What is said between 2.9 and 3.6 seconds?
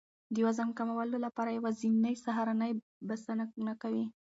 بسنه